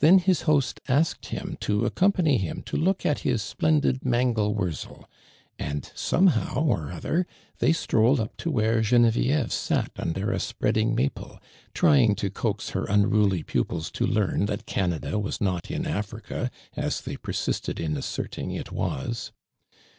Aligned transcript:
Then 0.00 0.20
liis 0.20 0.42
host 0.42 0.78
asked 0.88 1.24
him 1.28 1.56
to 1.60 1.86
accompany 1.86 2.36
him 2.36 2.60
to 2.66 2.76
look 2.76 3.06
at 3.06 3.20
his 3.20 3.40
splendid 3.40 4.04
mangel 4.04 4.52
wurzel, 4.54 5.08
and 5.58 5.90
somehow 5.94 6.62
or 6.66 6.92
other 6.92 7.26
they 7.60 7.72
strolled 7.72 8.20
up 8.20 8.36
to 8.36 8.50
where 8.50 8.82
(fenovieve 8.82 9.50
sat 9.50 9.90
under 9.96 10.30
a 10.30 10.38
spreading 10.38 10.94
maple, 10.94 11.40
trying 11.72 12.14
to 12.16 12.28
coax 12.28 12.70
h<pr 12.72 12.84
unruly 12.90 13.42
pupils 13.42 13.90
to 13.92 14.06
learn 14.06 14.44
that 14.44 14.66
Canada 14.66 15.18
was 15.18 15.40
not 15.40 15.70
in 15.70 15.84
Afi'ica, 15.84 16.50
as 16.76 17.00
they 17.00 17.16
per 17.16 17.32
sisted 17.32 17.80
in 17.80 17.96
asserting 17.96 18.50
it 18.52 18.70
was. 18.70 19.32